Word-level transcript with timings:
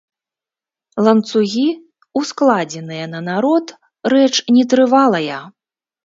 Ланцугі, 1.07 1.65
ускладзеныя 2.19 3.05
на 3.11 3.19
народ, 3.27 3.65
рэч 4.13 4.31
нетрывалая. 4.55 5.37